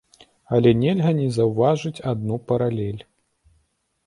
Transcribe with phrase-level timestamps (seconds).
[0.57, 3.03] Але нельга не заўважыць адну паралель.